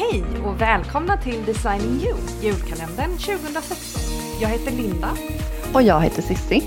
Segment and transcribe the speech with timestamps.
[0.00, 4.02] Hej och välkomna till Designing You, julkalendern 2016.
[4.40, 5.08] Jag heter Linda.
[5.74, 6.62] Och jag heter Sissi.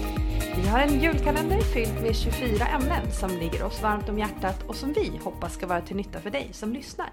[0.55, 4.75] Vi har en julkalender fylld med 24 ämnen som ligger oss varmt om hjärtat och
[4.75, 7.09] som vi hoppas ska vara till nytta för dig som lyssnar.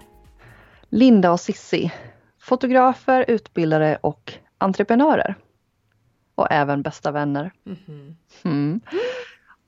[0.89, 1.91] Linda och Sissi,
[2.39, 5.35] fotografer, utbildare och entreprenörer.
[6.35, 7.51] Och även bästa vänner.
[7.63, 8.17] Mhm.
[8.43, 8.81] Mm.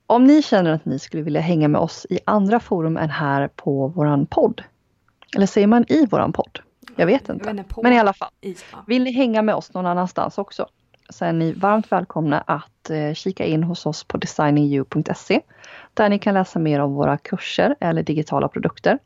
[0.06, 3.48] Om ni känner att ni skulle vilja hänga med oss i andra forum än här
[3.48, 4.62] på våran podd.
[5.36, 6.58] Eller säger man i våran podd?
[6.96, 7.48] Jag vet inte.
[7.48, 8.30] Jag vet Men i alla fall.
[8.40, 8.54] ja.
[8.86, 10.66] Vill ni hänga med oss någon annanstans också
[11.08, 15.40] så är ni varmt välkomna att eh, kika in hos oss på designingyou.se
[15.94, 18.98] där ni kan läsa mer om våra kurser eller digitala produkter.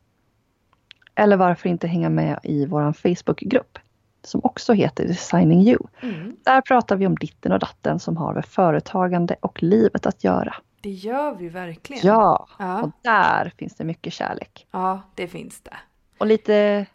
[1.15, 3.79] Eller varför inte hänga med i vår Facebookgrupp
[4.23, 5.79] som också heter Designing You.
[6.03, 10.25] Mm, Där pratar vi om ditten och datten som har med företagande och livet att
[10.25, 10.55] göra.
[10.81, 12.07] det gör vi verkligen.
[12.07, 12.83] Ja, Ja.
[12.83, 14.67] och där finns det mycket kärlek.
[14.71, 15.77] ja, det finns det.
[16.19, 16.87] Och lite,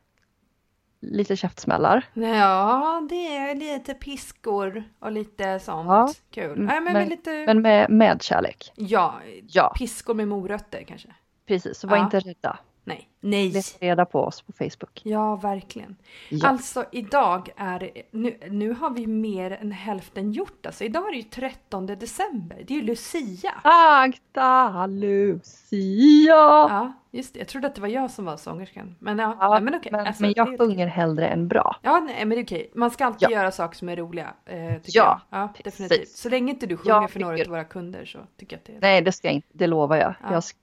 [1.00, 2.05] lite käftsmällar.
[2.14, 5.88] Ja, det är lite piskor och lite sånt.
[5.88, 6.13] Ja.
[6.31, 6.52] Kul.
[6.52, 7.44] Mm, Nej, men, men- med lite...
[7.45, 8.72] Men med, med kärlek.
[8.75, 9.16] Ja,
[9.47, 11.08] Ja, piskor med morötter kanske.
[11.47, 11.78] precis.
[11.80, 12.03] Så var Ja.
[12.03, 12.59] inte rädda.
[12.84, 13.08] Nej.
[13.20, 13.50] Nej.
[13.52, 15.02] Leta reda på oss på Facebook.
[15.04, 15.96] Ja, verkligen.
[16.30, 16.48] Ja.
[16.48, 20.66] Alltså idag är nu, nu har vi mer än hälften gjort.
[20.66, 22.64] Alltså idag är det ju 13 december.
[22.68, 23.52] Det är ju Lucia.
[23.64, 26.36] Agda Lucia!
[26.70, 27.40] Ja, just det.
[27.40, 28.96] Jag trodde att det var jag som var sångerskan.
[29.00, 29.92] Men ja, Ja, nej, men okej.
[29.92, 31.76] men, Alltså, men jag sjunger hellre än bra.
[31.82, 32.72] Ja, nej, men det är okej.
[32.76, 33.32] Man ska alltid Ja.
[33.32, 34.34] göra saker som är roliga.
[34.46, 35.20] Eh, Ja, jag.
[35.30, 36.09] ja definitivt.
[36.09, 38.66] Så länge inte du sjunger Jag för några av våra kunder så tycker jag att
[38.66, 38.82] det är...
[38.82, 39.48] Nej, det ska jag inte.
[39.52, 40.14] Det lovar jag.
[40.24, 40.32] Ja.
[40.32, 40.56] Jag, sk-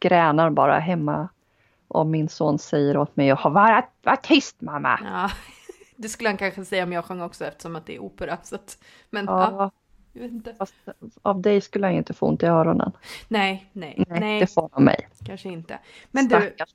[0.00, 1.28] jag skränar bara hemma
[1.88, 5.00] om min son säger åt mig att vara var tyst mamma.
[5.04, 5.30] Ja,
[5.96, 8.38] det skulle han kanske säga om jag sjöng också eftersom att det är opera.
[8.42, 8.78] Så att,
[9.10, 9.50] men ja.
[9.52, 9.70] Ja,
[10.44, 10.74] jag fast
[11.22, 12.92] av dig skulle jag inte få ont i öronen.
[13.28, 15.08] Nej, nej, Nej, nej, det får av mig.
[15.26, 15.78] kanske inte.
[16.10, 16.74] Men du, Stackars.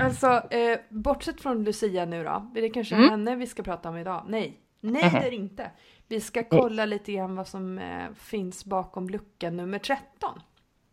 [0.00, 3.10] Alltså, eh, bortsett från Lucia nu då, är det kanske Mm.
[3.10, 4.24] henne vi ska prata om idag?
[4.28, 5.20] Nej, nej Mhm.
[5.20, 5.70] det är inte.
[6.08, 10.40] Vi ska kolla lite grann vad som eh, finns bakom lucka nummer 13.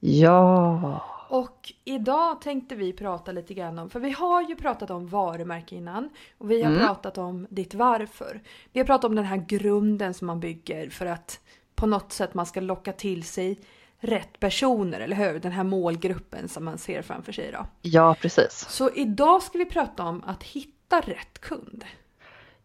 [0.03, 1.01] Ja.
[1.29, 5.75] Och idag tänkte vi prata lite grann om, för vi har ju pratat om varumärke
[5.75, 6.85] innan och vi har Mm.
[6.85, 8.41] pratat om ditt varför.
[8.73, 11.39] Vi har pratat om den här grunden som man bygger för att
[11.75, 13.59] på något sätt man ska locka till sig
[13.99, 15.39] rätt personer, eller hur?
[15.39, 17.65] Den här målgruppen som man ser framför sig då.
[17.81, 18.65] Ja, precis.
[18.69, 21.85] Så idag ska vi prata om att hitta rätt kund.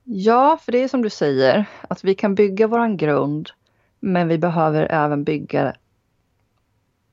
[0.05, 3.51] Ja, för det är som du säger, att vi kan bygga våran grund,
[4.01, 5.75] men vi behöver även bygga,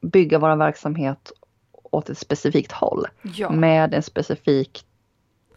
[0.03, 1.31] bygga vår verksamhet
[1.71, 3.05] åt ett specifikt håll.
[3.21, 4.85] Ja, med en specifik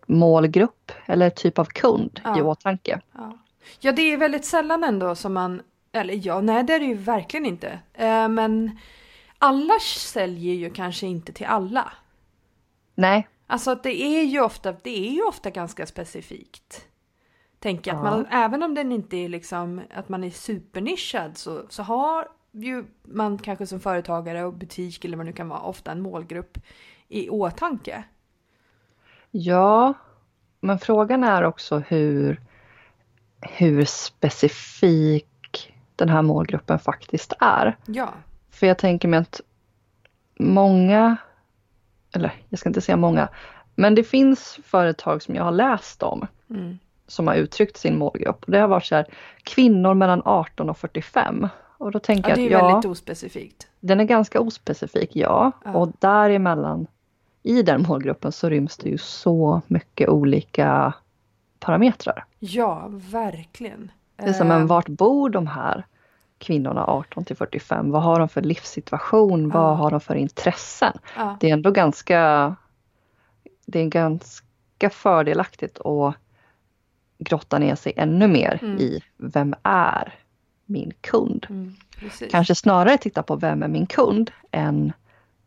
[0.06, 2.38] målgrupp eller typ av kund Ja.
[2.38, 3.00] i åtanke.
[3.12, 3.38] ja.
[3.80, 5.62] ja, det är väldigt sällan ändå som man,
[5.92, 7.78] eller ja, nej det är det ju verkligen inte.
[7.94, 8.78] Eh, men
[9.38, 9.74] alla
[10.12, 11.92] säljer ju kanske inte till alla.
[12.94, 16.84] Nej, Alltså att det är ju ofta, det är ju ofta ganska specifikt.
[17.58, 21.62] Tänker jag, att man, även om den inte är liksom, att man är supernischad så,
[21.68, 22.28] så har
[22.64, 26.58] ju man kanske som företagare och butik eller vad nu kan vara ofta en målgrupp
[27.08, 28.04] i åtanke.
[29.30, 29.94] ja,
[30.60, 32.40] men frågan är också hur,
[33.40, 37.76] hur specifik den här målgruppen faktiskt är.
[37.86, 38.12] Ja,
[38.50, 39.40] För jag tänker mig att
[40.38, 41.16] många,
[42.14, 43.28] eller jag ska inte säga många,
[43.74, 46.78] men det finns företag som jag har läst om mm.
[47.06, 48.44] som har uttryckt sin målgrupp.
[48.44, 49.06] Och det har varit så här,
[49.42, 51.48] kvinnor mellan 18 och 45.
[51.78, 53.68] Och då tänker ja det är jag att ja, väldigt ospecifikt.
[53.80, 55.52] Den är ganska ospecifik, ja.
[55.64, 55.72] Ja.
[55.74, 56.86] Och däremellan,
[57.42, 60.94] i den målgruppen så ryms det ju så mycket olika
[61.58, 62.24] parametrar.
[62.38, 63.90] Ja, verkligen.
[64.16, 65.86] Det är som, men Eh, vart bor de här
[66.38, 67.90] kvinnorna 18 till 45?
[67.90, 69.50] Vad har de för livssituation?
[69.54, 69.60] Ja.
[69.62, 70.92] Vad har de för intressen?
[71.16, 72.54] ja, Det är ändå ganska,
[73.66, 76.14] det är ganska fördelaktigt att
[77.18, 78.78] grotta ner sig ännu mer Mm.
[78.78, 80.14] i vem är
[80.66, 81.46] min kund?
[81.50, 81.74] mm.
[82.30, 84.92] Kanske snarare titta på vem är min kund än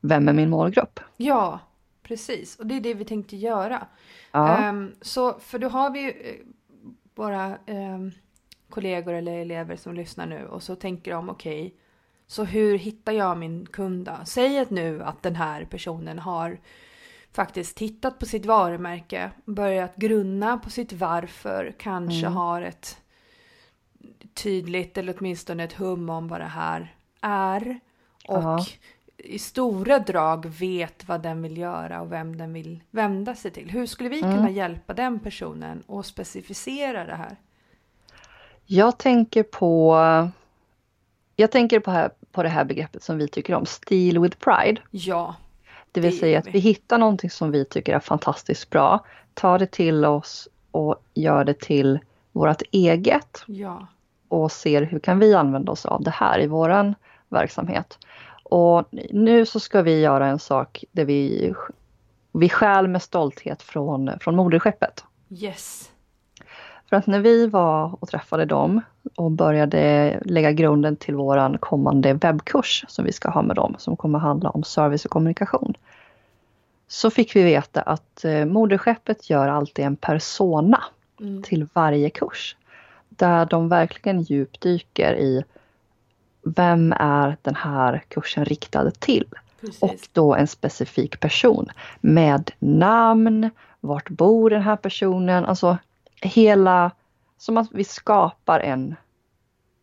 [0.01, 1.00] vem är min målgrupp?
[1.18, 1.60] Ja,
[2.04, 2.56] precis.
[2.60, 3.88] Och det är det vi tänkte göra.
[4.31, 6.36] Ja, Ehm, så, för då har vi ju eh,
[7.16, 8.12] våra ehm,
[8.69, 11.75] kollegor eller elever som lyssnar nu och så tänker de okej,
[12.27, 14.18] så hur hittar jag min kund då?
[14.25, 16.57] Säg att nu att den här personen har
[17.33, 22.33] faktiskt tittat på sitt varumärke, börjat grunna på sitt varför, kanske Mm.
[22.33, 22.98] har ett
[24.34, 27.80] tydligt eller åtminstone ett hum om vad det här är
[28.28, 28.66] och Ja.
[29.18, 33.69] i stora drag vet vad den vill göra och vem den vill vända sig till.
[33.69, 34.36] Hur skulle vi Mm.
[34.36, 37.36] kunna hjälpa den personen och specificera det här?
[38.66, 39.96] jag tänker på
[41.36, 44.81] jag tänker på, här, på det här begreppet som vi tycker om, Steel with Pride.
[44.92, 45.36] Ja,
[45.92, 46.52] Det vill Det säga att vi.
[46.52, 51.44] vi hittar någonting som vi tycker är fantastiskt bra, tar det till oss och gör
[51.44, 52.00] det till
[52.31, 53.88] vårt eget Ja.
[54.28, 56.96] och ser hur kan vi använda oss av det här i våran
[57.30, 57.98] verksamhet.
[58.44, 61.54] Och nu så ska vi göra en sak där vi,
[62.31, 65.04] vi stjäl med stolthet från, från moderskeppet.
[65.30, 65.92] Yes.
[66.90, 68.81] För att när vi var och träffade dem
[69.16, 73.98] och började lägga grunden till våran kommande webbkurs som vi ska ha med dem, som
[73.98, 75.74] kommer handla om service och kommunikation.
[76.88, 80.84] Så fick vi veta att eh, moderskeppet gör alltid en persona
[81.19, 81.44] Mm.
[81.44, 82.56] till varje kurs.
[83.10, 85.44] Där de verkligen djupdyker i
[86.44, 89.25] vem är den här kursen riktad till?
[89.62, 89.81] Precis.
[89.81, 91.68] Och då en specifik person
[92.00, 93.50] med namn,
[93.80, 95.77] vart bor den här personen, alltså
[96.21, 96.92] hela,
[97.38, 98.95] som att vi skapar en,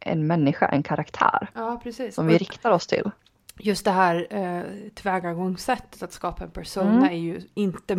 [0.01, 1.81] en människa, en karaktär Ja,
[2.11, 3.11] som vi riktar oss till.
[3.59, 4.63] Just det här eh,
[4.95, 7.05] tillvägagångssättet att skapa en persona Mm.
[7.05, 7.97] är ju inte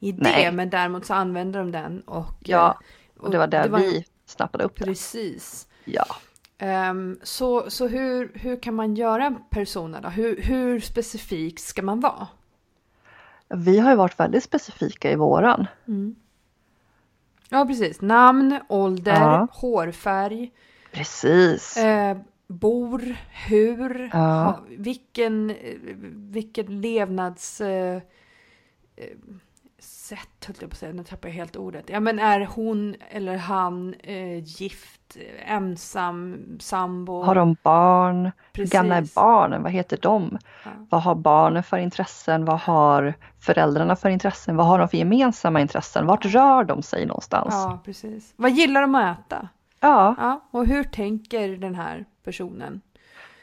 [0.00, 0.52] idé, Nej.
[0.52, 2.26] men däremot så använder de den och...
[2.40, 2.78] Ja,
[3.16, 4.84] eh, Och det var där vi snappade upp det.
[4.84, 5.68] Precis.
[5.84, 6.04] Ja.
[6.58, 10.08] Ehm, så så hur, hur kan man göra en persona då?
[10.08, 12.28] Hur, hur specifik ska man vara?
[13.48, 15.66] Vi har ju varit väldigt specifika i våran.
[17.48, 18.00] Ja, precis.
[18.00, 19.48] Namn, ålder, Ja.
[19.52, 20.52] hårfärg,
[20.92, 21.76] Precis.
[21.76, 22.16] eh,
[22.46, 23.16] bor,
[23.48, 24.18] hur, Ja.
[24.18, 25.74] ha, vilken, eh,
[26.12, 27.60] vilken levnads...
[27.60, 28.02] Eh,
[28.96, 29.06] eh,
[29.80, 31.84] sätt höll jag på att säga, nu tappar jag helt ordet.
[31.88, 35.16] Ja men är hon eller han eh, gift,
[35.46, 37.22] ensam, sambo?
[37.22, 38.30] Har de barn?
[38.52, 38.72] Precis.
[38.72, 39.62] gamla är barnen?
[39.62, 40.38] Vad heter de?
[40.64, 40.70] Ja.
[40.90, 42.44] Vad har barnen för intressen?
[42.44, 44.56] Vad har föräldrarna för intressen?
[44.56, 46.06] Vad har de för gemensamma intressen?
[46.06, 47.54] Vart rör de sig någonstans?
[47.54, 48.32] Ja, precis.
[48.36, 49.48] Vad gillar de att äta?
[49.80, 52.80] Ja, Ja, och hur tänker den här personen?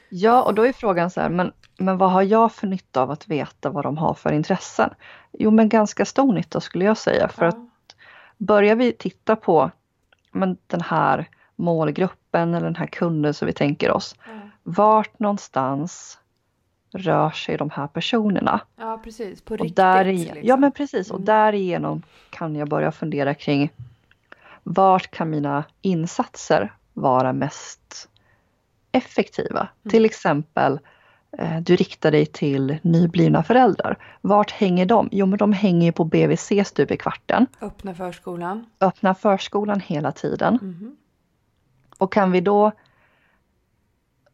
[0.10, 3.12] ja och då är frågan så här, men, men vad har jag för nytta av
[3.12, 4.90] att veta vad de har för intressen?
[5.32, 7.28] Jo, men ganska stor nytta skulle jag säga.
[7.28, 7.50] För ja.
[7.50, 7.58] att
[8.38, 9.72] börjar vi titta på
[10.32, 14.16] men, den här målgruppen eller den här kunden som vi tänker oss.
[14.26, 14.32] Ja.
[14.64, 16.20] Vart någonstans
[16.94, 18.60] rör sig de här personerna?
[18.76, 19.42] ja, precis.
[19.42, 20.26] På Och riktigt.
[20.26, 20.38] liksom.
[20.44, 21.26] Ja men precis, och Mm.
[21.26, 23.70] därigenom kan jag börja fundera kring
[24.64, 28.10] vart kan mina insatser vara mest
[28.92, 29.60] effektiva?
[29.60, 29.92] Mm.
[29.92, 30.80] Till exempel,
[31.62, 33.98] du riktar dig till nyblivna föräldrar.
[34.22, 35.10] Vart hänger de?
[35.12, 37.48] Jo men de hänger ju på BVC stup i kvarten.
[37.62, 38.66] Öppna förskolan.
[38.80, 40.60] Öppna förskolan hela tiden.
[40.62, 40.98] Mhm.
[41.98, 42.72] Och kan vi då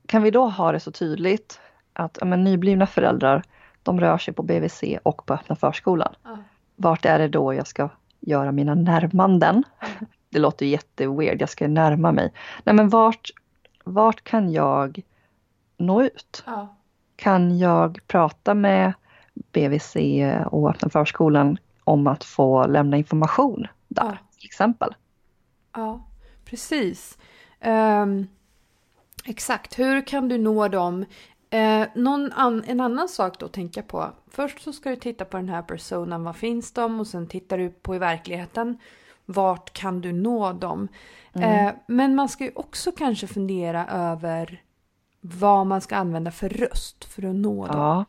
[0.05, 1.59] kan vi då ha det så tydligt
[1.93, 3.43] att ja, men, nyblivna föräldrar
[3.83, 6.15] de rör sig på BVC och på öppna förskolan.
[6.23, 6.37] Ja.
[6.75, 9.63] Vart är det då jag ska göra mina närmanden?
[9.79, 10.05] Mm.
[10.29, 12.33] Det låter jätteweird, jag ska närma mig.
[12.63, 13.29] Nej men vart,
[13.83, 15.01] vart kan jag
[15.77, 16.43] nå ut?
[16.45, 16.75] Ja.
[17.15, 18.93] Kan jag prata med
[19.51, 19.95] BVC
[20.51, 24.17] och öppna förskolan om att få lämna information där Ja.
[24.37, 24.95] till exempel?
[25.75, 26.05] Ja,
[26.45, 27.17] precis.
[27.59, 28.27] Ehm,
[29.25, 31.05] exakt, hur kan du nå dem?
[31.49, 34.09] Eh, någon an- en annan sak då att tänka på.
[34.27, 36.99] Först så ska du titta på den här personen, vad finns de?
[36.99, 38.77] Och sen tittar du på i verkligheten,
[39.25, 40.87] vart kan du nå dem?
[41.33, 41.67] Mm.
[41.67, 44.61] Eh, men man ska ju också kanske fundera över
[45.25, 47.77] vad man ska använda för röst för att nå dem.
[47.79, 48.05] Ja,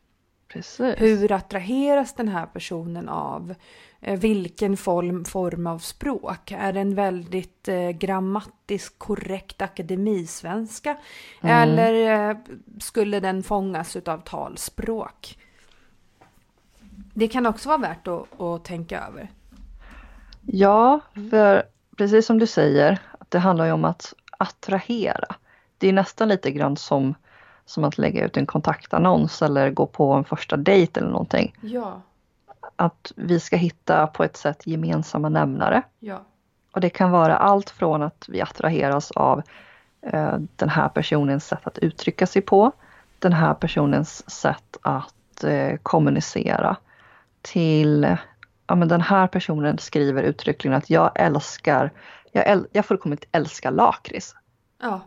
[0.48, 0.94] precis.
[0.98, 3.54] Hur attraheras den här personen av?
[4.00, 6.52] Eh, Vilken form, form av språk?
[6.52, 10.96] Är det en väldigt eh, grammatiskt korrekt akademisvenska?
[11.42, 11.56] Mm.
[11.56, 12.36] Eller eh,
[12.78, 15.38] skulle den fångas av talspråk?
[17.14, 19.30] Det kan också vara värt att, att tänka över.
[20.46, 21.62] Ja, för
[21.96, 25.36] precis som du säger, det handlar ju om att attrahera.
[25.78, 27.14] Det är nästan lite grann som,
[27.64, 31.56] som att lägga ut en kontaktannons eller gå på en första dejt eller någonting.
[31.60, 32.00] Ja,
[32.76, 35.82] Att vi ska hitta på ett sätt gemensamma nämnare.
[35.98, 36.24] ja,
[36.72, 39.42] Och det kan vara allt från att vi attraheras av
[40.02, 42.72] eh, den här personens sätt att uttrycka sig på,
[43.18, 46.76] den här personens sätt att eh, kommunicera,
[47.42, 48.16] till
[48.66, 51.90] ja, men den här personen skriver uttryckligen att jag älskar,
[52.32, 54.34] jag, äl, jag fullkomligt älskar lakrits.
[54.82, 55.00] ja.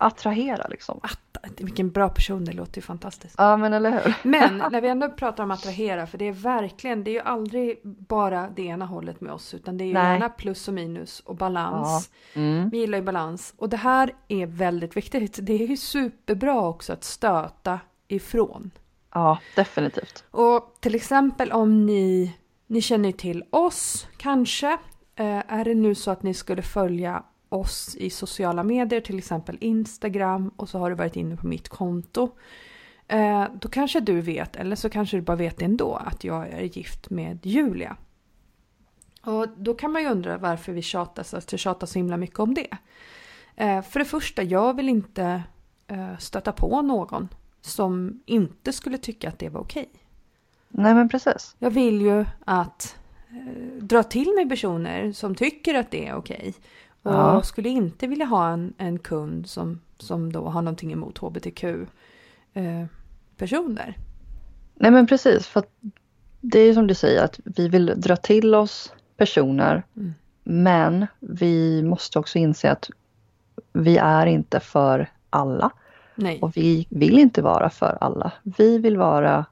[0.00, 1.00] Attrahera liksom.
[1.02, 1.20] Att,
[1.56, 3.34] vilken bra person, det låter ju fantastiskt.
[3.38, 4.14] Ja men eller hur.
[4.28, 7.80] Men när vi ändå pratar om attrahera, för det är verkligen, det är ju aldrig
[7.84, 10.12] bara det ena hållet med oss, utan det är ju Nej.
[10.12, 12.10] gärna plus och minus och balans.
[12.34, 12.70] Mm.
[12.70, 13.54] Vi gillar ju balans.
[13.56, 15.38] Och det här är väldigt viktigt.
[15.42, 18.70] Det är ju superbra också att stöta ifrån.
[19.14, 20.24] Ja, definitivt.
[20.30, 22.36] Och till exempel om ni,
[22.66, 24.78] ni känner till oss kanske.
[25.14, 29.58] Eh, är det nu så att ni skulle följa oss i sociala medier, till exempel
[29.60, 32.30] Instagram och så har du varit inne på mitt konto.
[33.08, 36.62] Eh, då kanske du vet, eller så kanske du bara vet ändå, att jag är
[36.62, 37.96] gift med Julia.
[39.22, 42.54] Och då kan man ju undra varför vi tjatas, alltså tjatar så himla mycket om
[42.54, 42.76] det.
[43.56, 45.42] Eh, för det första, jag vill inte
[45.86, 47.28] eh, stöta på någon
[47.60, 49.90] som inte skulle tycka att det var okej.
[50.68, 51.56] Nej men precis.
[51.58, 52.98] Jag vill ju att
[53.80, 56.54] dra till mig personer som tycker att det är okej.
[57.02, 57.42] Och Ja.
[57.42, 61.88] skulle inte vilja ha en, en kund som, som då har någonting emot hbtq-personer.
[64.74, 65.70] Nej men precis, för att
[66.40, 70.14] det är ju som du säger att vi vill dra till oss personer Mm.
[70.44, 72.90] men vi måste också inse att
[73.72, 75.70] vi är inte för alla
[76.14, 76.40] Nej.
[76.42, 78.32] och vi vill inte vara för alla.
[78.42, 79.44] Vi vill vara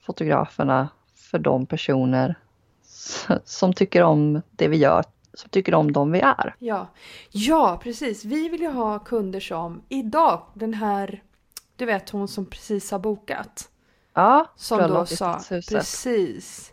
[0.00, 2.34] fotograferna för de personer
[3.44, 6.54] som tycker om det vi gör, som tycker om de vi är.
[6.58, 6.86] Ja.
[7.30, 8.24] ja, precis.
[8.24, 11.22] Vi vill ju ha kunder som idag, den här,
[11.76, 13.68] du vet hon som precis har bokat.
[14.14, 16.72] Ja, Som då sa, precis.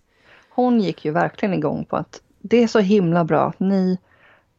[0.50, 3.54] hon gick ju verkligen igång på att det är så himla bra.
[3.58, 3.98] Ni,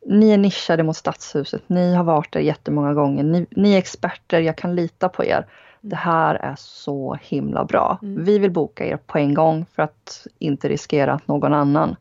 [0.07, 1.63] ni är nischade mot Stadshuset.
[1.67, 3.25] Ni har varit där jättemånga gånger.
[3.25, 5.47] Ni, ni är experter, jag kan lita på er.
[5.81, 7.99] Det här är så himla bra.
[8.03, 8.25] Mm.
[8.25, 11.97] Vi vill boka er på en gång för att inte riskera att någon annan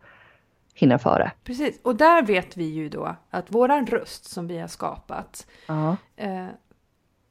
[0.79, 1.31] hinner före.
[1.43, 5.95] Precis, och där vet vi ju då att våran röst som vi har skapat Ja.
[6.15, 6.45] eh,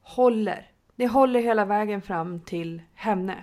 [0.01, 0.71] håller.
[0.95, 3.35] Det håller hela vägen fram till henne.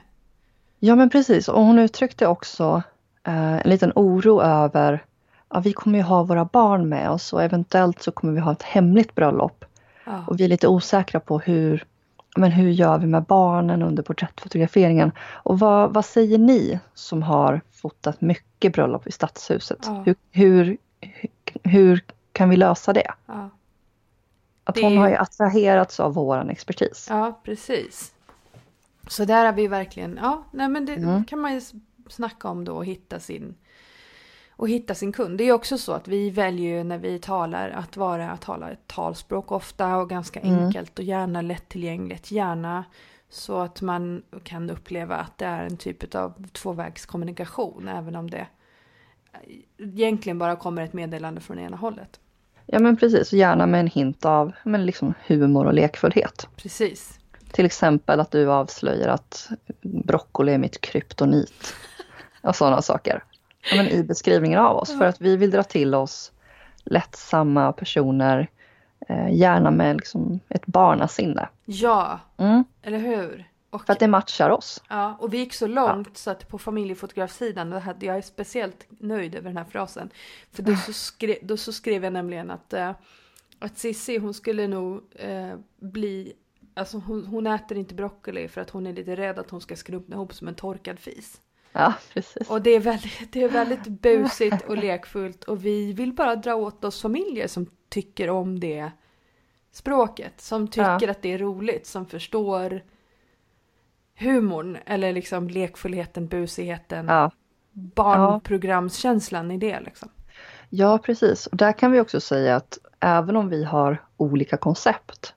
[0.78, 2.82] ja men precis och hon uttryckte också
[3.26, 5.04] eh, en liten oro över
[5.48, 8.52] Ja, vi kommer ju ha våra barn med oss och eventuellt så kommer vi ha
[8.52, 9.64] ett hemligt bröllop.
[10.04, 10.24] Ja.
[10.28, 11.84] Och vi är lite osäkra på hur,
[12.34, 15.12] men hur gör vi med barnen under porträttfotograferingen?
[15.20, 19.78] Och vad, vad säger ni som har fotat mycket bröllop i Stadshuset?
[19.86, 20.02] Ja.
[20.06, 20.76] Hur, hur,
[21.62, 23.10] hur kan vi lösa det?
[23.26, 23.50] Ja.
[24.64, 27.06] Att Det- hon har ju attraherats av våran expertis.
[27.10, 28.14] ja, precis.
[29.08, 31.24] Så där har vi verkligen, ja, nej men det Mm.
[31.24, 31.60] kan man ju
[32.08, 33.54] snacka om då och hitta sin
[34.56, 35.38] och hitta sin kund.
[35.38, 38.70] Det är också så att vi väljer ju när vi talar att vara att tala
[38.70, 40.64] ett talspråk ofta och ganska Mm.
[40.64, 42.30] enkelt och gärna lättillgängligt.
[42.30, 42.84] Gärna
[43.30, 48.46] så att man kan uppleva att det är en typ av tvåvägskommunikation även om det
[49.78, 52.20] egentligen bara kommer ett meddelande från ena hållet.
[52.66, 56.48] Ja men precis, och gärna med en hint av men liksom humor och lekfullhet.
[56.56, 57.18] Precis.
[57.52, 59.48] Till exempel att du avslöjar att
[59.82, 61.74] broccoli är mitt kryptonit.
[62.40, 63.24] Och sådana saker.
[63.70, 64.98] Ja, men I beskrivningen av oss.
[64.98, 66.32] För att vi vill dra till oss
[66.84, 68.50] lättsamma personer.
[69.08, 71.48] Eh, gärna med liksom ett barnasinne.
[71.64, 73.48] Ja, Mm, eller hur?
[73.70, 74.82] Och, för att det matchar oss.
[74.88, 79.48] ja, och vi gick så långt så att på familjefotografsidan, jag är speciellt nöjd över
[79.48, 80.10] den här frasen.
[80.52, 82.90] För då så skrev, då så skrev jag nämligen att, eh,
[83.58, 86.32] att Cissi hon skulle nog eh, bli
[86.76, 89.76] Alltså hon, hon äter inte broccoli för att hon är lite rädd att hon ska
[89.76, 91.40] skrumpna ihop som en torkad fis.
[91.76, 92.50] Ja, precis.
[92.50, 96.54] Och det är väldigt, det är väldigt busigt och lekfullt och vi vill bara dra
[96.54, 98.90] åt oss familjer som tycker om det
[99.72, 100.40] språket.
[100.40, 101.10] Som tycker Ja.
[101.10, 102.82] att det är roligt, som förstår
[104.18, 107.30] humorn eller liksom lekfullheten, busigheten, Ja,
[107.72, 110.08] barnprogramskänslan i det liksom.
[110.70, 111.46] ja, precis.
[111.46, 115.34] Och där kan vi också säga att även om vi har olika koncept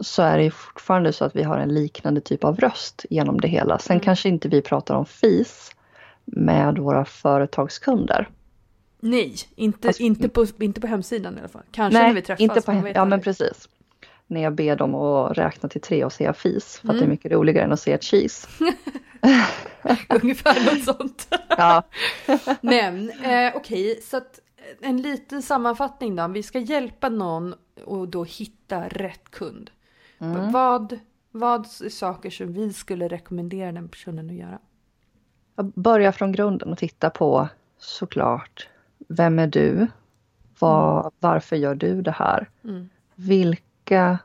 [0.00, 3.40] så är det ju fortfarande så att vi har en liknande typ av röst genom
[3.40, 3.78] det hela.
[3.78, 4.04] Sen Mm.
[4.04, 5.70] kanske inte vi pratar om FIS
[6.24, 8.28] med våra företagskunder.
[9.00, 11.62] Nej, inte, Fast- inte, på, inte på hemsidan i alla fall.
[11.72, 12.40] Kanske när vi träffas.
[12.40, 13.68] inte på hem- Ja men precis.
[14.26, 16.78] När jag ber dem att räkna till tre och säga FIS.
[16.78, 16.98] För att Mm.
[17.00, 18.48] det är mycket roligare än att säga cheese.
[20.22, 21.28] Ungefär något sånt.
[21.48, 21.82] Ja,
[22.60, 24.40] Men eh, okej, så att
[24.82, 26.28] eh, en liten sammanfattning då.
[26.28, 27.54] Vi ska hjälpa någon
[27.84, 29.70] och då hitta rätt kund.
[30.20, 30.52] Mm.
[30.52, 30.98] Vad,
[31.30, 34.58] vad är saker som vi skulle rekommendera den personen att göra?
[35.74, 37.48] Börja från grunden och titta på
[37.78, 38.68] såklart,
[39.08, 39.86] vem är du?
[40.58, 42.48] Vad, Varför gör du det här?
[42.64, 42.88] Mm.
[43.14, 44.18] Vilka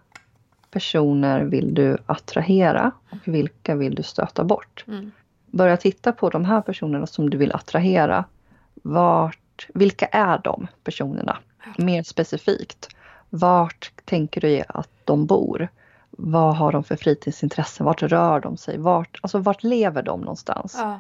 [0.72, 4.86] personer vill du attrahera och vilka vill du stöta bort?
[4.88, 5.12] Mm.
[5.46, 8.26] Börja titta på de här personerna som du vill attrahera.
[8.74, 11.38] Vart, vilka är de personerna?
[11.78, 12.90] Mer specifikt.
[13.30, 15.70] Vart tänker du att de bor?
[16.18, 17.86] Vad har de för fritidsintressen?
[17.86, 18.78] Vart rör de sig?
[18.78, 20.76] Vart, alltså vart lever de någonstans?
[20.78, 21.00] Ja,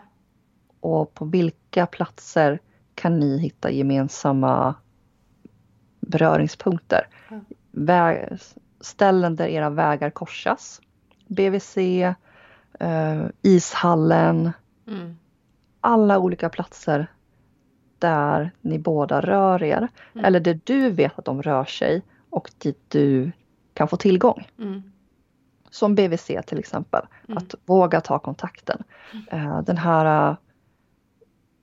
[0.79, 2.59] Och på vilka platser
[2.95, 4.75] kan ni hitta gemensamma
[5.99, 7.07] beröringspunkter?
[7.29, 7.39] Ja.
[7.71, 10.81] Vä- ställen där era vägar korsas.
[11.27, 11.77] BVC,
[12.79, 14.51] eh, ishallen,
[14.87, 15.17] mm.
[15.81, 17.07] alla olika platser
[17.99, 19.87] där ni båda rör er.
[20.13, 20.25] Mm.
[20.25, 23.31] Eller där du vet att de rör sig och dit du
[23.73, 24.47] kan få tillgång.
[24.59, 24.83] Mm.
[25.75, 27.37] Som BVC till exempel, Mm.
[27.37, 28.83] att våga ta kontakten.
[29.31, 30.35] Eh, den här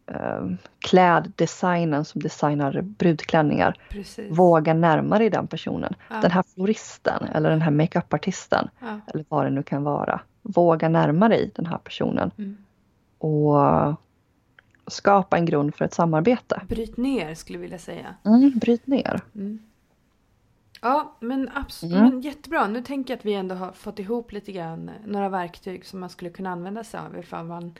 [0.06, 0.46] eh,
[0.78, 4.38] kläddesignen som designar brudklänningar, Precis.
[4.38, 5.94] våga närma dig den personen.
[6.10, 6.16] Ja.
[6.22, 9.00] Den här floristen eller den här makeupartisten Ja.
[9.06, 10.20] eller vad det nu kan vara.
[10.42, 12.56] Våga närma dig den här personen Mm.
[13.18, 13.56] och
[14.86, 16.60] skapa en grund för ett samarbete.
[16.68, 18.06] Bryt ner skulle jag vilja säga.
[18.24, 19.20] Mm, bryt ner.
[19.34, 19.58] Mm.
[20.82, 21.94] Ja, men absolut.
[21.96, 22.08] Mm.
[22.08, 22.66] Men jättebra.
[22.68, 26.00] Nu tänker jag att vi ändå har fått ihop lite grann eh, några verktyg som
[26.00, 27.74] man skulle kunna använda sig av ifall man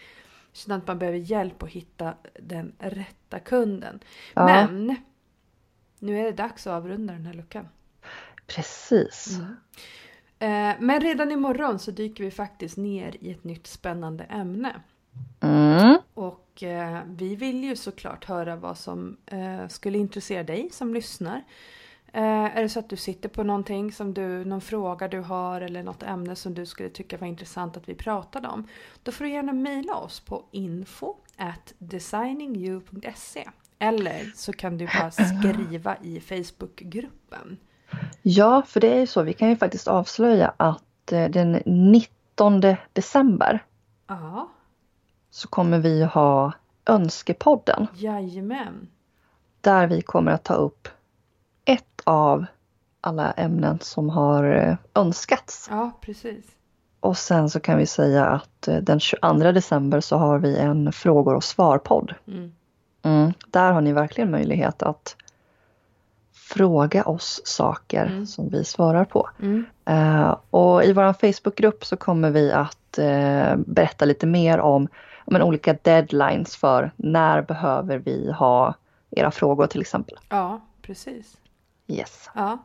[0.52, 4.00] känner att man behöver hjälp att hitta den rätta kunden.
[4.34, 4.96] Ja, Men
[5.98, 7.68] nu är det dags att avrunda den här luckan.
[8.46, 9.38] precis.
[10.38, 14.80] Eh, Men redan imorgon så dyker vi faktiskt ner i ett nytt spännande ämne.
[15.40, 15.98] Mm.
[16.14, 21.42] Och eh, vi vill ju såklart höra vad som eh, skulle intressera dig som lyssnar.
[22.14, 22.22] Eh,
[22.56, 25.82] är det så att du sitter på någonting som du, någon fråga du har eller
[25.82, 28.68] något ämne som du skulle tycka var intressant att vi pratade om.
[29.02, 35.10] Då får du gärna mejla oss på info at designingyou.se Eller så kan du bara
[35.10, 37.56] skriva i Facebookgruppen.
[38.22, 39.22] Ja, för det är ju så.
[39.22, 43.64] Vi kan ju faktiskt avslöja att eh, den 19 december
[44.06, 44.48] Ja,
[45.30, 46.52] så kommer vi ha
[46.86, 48.88] Önskepodden jajamän.
[49.60, 50.88] där vi kommer att ta upp
[51.64, 52.44] ett av
[53.00, 55.66] alla ämnen som har eh, önskats.
[55.70, 56.44] Ja, precis.
[57.00, 60.92] Och sen så kan vi säga att eh, den 22 december så har vi en
[60.92, 62.14] frågor och svar-podd.
[62.28, 62.52] Mm.
[63.02, 63.32] Mm.
[63.46, 65.16] Där har ni verkligen möjlighet att
[66.32, 68.26] fråga oss saker Mm.
[68.26, 69.30] som vi svarar på.
[69.84, 74.88] Eh, och i vår Facebookgrupp så kommer vi att eh, berätta lite mer om
[75.26, 78.74] men, olika deadlines för när behöver vi ha
[79.10, 80.18] era frågor till exempel.
[80.28, 81.36] Ja, precis.
[81.92, 82.30] Yes.
[82.34, 82.64] Ja.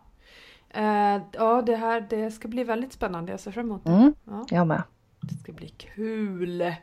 [0.69, 3.31] Eh, ja, det här det ska bli väldigt spännande.
[3.31, 3.91] Jag ser fram emot det.
[3.91, 4.83] Mm, Ja, jag med.
[5.21, 6.73] det ska bli kul.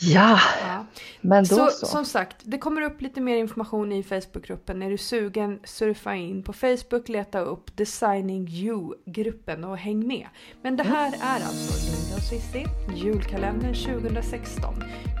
[0.00, 0.84] Ja, Ja.
[1.20, 1.86] men då Så, så.
[1.86, 4.82] som sagt, det kommer upp lite mer information i Facebookgruppen.
[4.82, 10.26] Är du sugen, surfa in på Facebook, leta upp Designing You-gruppen och häng med.
[10.62, 14.74] Men det här är alltså Linda och Cissi, julkalendern 2016.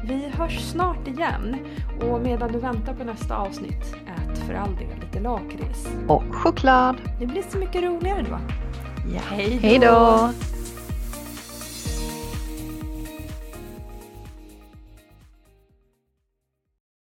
[0.08, 1.56] Vi hörs snart igen
[2.02, 5.88] och medan du väntar på nästa avsnitt, ät för all del lite lakrits.
[6.06, 6.96] Och choklad.
[7.20, 8.38] Det blir så mycket roligare då.
[9.14, 9.20] Ja.
[9.30, 10.30] Hej Hej då!